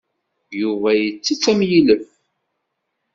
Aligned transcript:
Yuba 0.61 0.89
yettett 0.95 1.43
am 1.51 1.59
yilef. 1.69 2.07